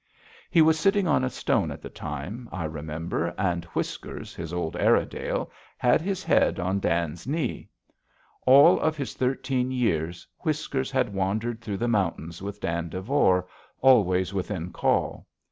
He 0.49 0.63
was 0.63 0.79
sitting 0.79 1.07
on 1.07 1.23
a 1.23 1.29
stone 1.29 1.69
at 1.69 1.79
the 1.83 1.89
time, 1.91 2.49
I 2.51 2.63
remember, 2.63 3.35
and 3.37 3.65
Whiskers, 3.65 4.33
his 4.33 4.51
old 4.51 4.75
Airedale, 4.75 5.51
had 5.77 6.01
his 6.01 6.23
head 6.23 6.59
on 6.59 6.79
Dan's 6.79 7.27
knee. 7.27 7.69
All 8.47 8.79
of 8.79 8.97
his 8.97 9.13
thirteen 9.13 9.69
years, 9.69 10.25
Whiskers 10.39 10.89
had 10.89 11.13
wandered 11.13 11.61
through 11.61 11.77
the 11.77 11.87
mountains 11.87 12.41
with 12.41 12.59
Dan 12.59 12.89
Devore, 12.89 13.47
always 13.79 14.33
within 14.33 14.71
call. 14.73 15.27